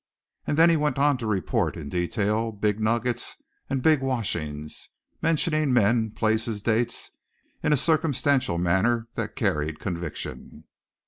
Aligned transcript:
And 0.47 0.57
he 0.57 0.65
then 0.65 0.79
went 0.79 0.97
on 0.97 1.19
to 1.19 1.27
report 1.27 1.77
in 1.77 1.87
detail 1.87 2.51
big 2.51 2.79
nuggets 2.79 3.35
and 3.69 3.83
big 3.83 4.01
washings, 4.01 4.89
mentioning 5.21 5.71
men, 5.71 6.09
places, 6.09 6.63
dates, 6.63 7.11
in 7.61 7.71
a 7.71 7.77
circumstantial 7.77 8.57
manner 8.57 9.09
that 9.13 9.35
carried 9.35 9.79
conviction. 9.79 10.63